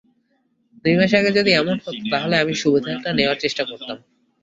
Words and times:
দুই 0.85 0.95
মাস 0.99 1.11
আগে 1.19 1.31
যদি 1.37 1.51
এমন 1.53 1.75
হতো, 1.77 2.01
তাহলে 2.11 2.35
আমি 2.37 2.53
সুবিধাটা 2.61 3.09
নেওয়ার 3.13 3.37
চেষ্টা 3.43 3.63
করতাম। 3.69 3.97